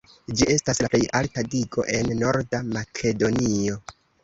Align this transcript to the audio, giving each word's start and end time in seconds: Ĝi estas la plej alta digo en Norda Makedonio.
Ĝi 0.37 0.45
estas 0.53 0.79
la 0.85 0.89
plej 0.93 1.01
alta 1.19 1.43
digo 1.51 1.85
en 1.99 2.11
Norda 2.23 2.65
Makedonio. 2.73 3.81